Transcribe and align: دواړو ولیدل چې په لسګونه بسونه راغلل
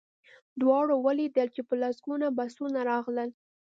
دواړو 0.61 0.95
ولیدل 1.05 1.47
چې 1.55 1.61
په 1.69 1.73
لسګونه 1.81 2.27
بسونه 2.37 2.79
راغلل 2.91 3.29